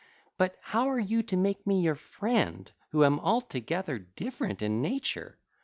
But 0.35 0.57
how 0.61 0.89
are 0.89 0.99
you 0.99 1.21
to 1.21 1.37
make 1.37 1.67
me 1.67 1.81
your 1.81 1.93
friend, 1.93 2.71
who 2.89 3.03
am 3.03 3.19
altogether 3.19 3.99
different 3.99 4.63
in 4.63 4.81
nature? 4.81 5.37